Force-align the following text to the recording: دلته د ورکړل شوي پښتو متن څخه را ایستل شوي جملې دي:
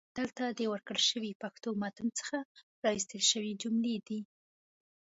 دلته 0.17 0.43
د 0.49 0.59
ورکړل 0.73 1.03
شوي 1.11 1.31
پښتو 1.41 1.69
متن 1.81 2.07
څخه 2.19 2.37
را 2.83 2.89
ایستل 2.95 3.21
شوي 3.31 3.51
جملې 3.61 3.95
دي: 4.07 4.19